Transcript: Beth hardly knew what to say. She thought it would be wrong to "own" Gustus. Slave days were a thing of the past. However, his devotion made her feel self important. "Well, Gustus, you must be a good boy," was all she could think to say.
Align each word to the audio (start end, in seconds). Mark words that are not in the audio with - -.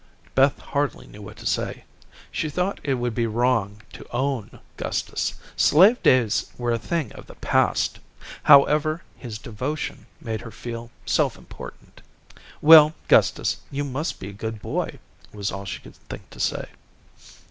Beth 0.33 0.57
hardly 0.57 1.05
knew 1.05 1.21
what 1.21 1.37
to 1.37 1.45
say. 1.45 1.83
She 2.31 2.49
thought 2.49 2.79
it 2.83 2.95
would 2.95 3.13
be 3.13 3.27
wrong 3.27 3.83
to 3.93 4.03
"own" 4.09 4.59
Gustus. 4.75 5.35
Slave 5.55 6.01
days 6.01 6.51
were 6.57 6.71
a 6.71 6.79
thing 6.79 7.11
of 7.11 7.27
the 7.27 7.35
past. 7.35 7.99
However, 8.41 9.03
his 9.15 9.37
devotion 9.37 10.07
made 10.19 10.41
her 10.41 10.49
feel 10.49 10.89
self 11.05 11.37
important. 11.37 12.01
"Well, 12.63 12.95
Gustus, 13.09 13.57
you 13.69 13.83
must 13.83 14.19
be 14.19 14.29
a 14.29 14.33
good 14.33 14.59
boy," 14.59 14.97
was 15.31 15.51
all 15.51 15.65
she 15.65 15.79
could 15.81 15.97
think 16.09 16.31
to 16.31 16.39
say. 16.39 16.67